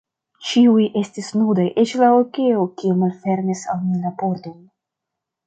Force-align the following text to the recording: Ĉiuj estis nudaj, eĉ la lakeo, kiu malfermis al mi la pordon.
Ĉiuj 0.51 0.85
estis 1.01 1.29
nudaj, 1.41 1.65
eĉ 1.83 1.93
la 2.05 2.09
lakeo, 2.15 2.65
kiu 2.81 2.95
malfermis 3.03 3.63
al 3.75 3.85
mi 3.85 4.03
la 4.09 4.15
pordon. 4.25 4.59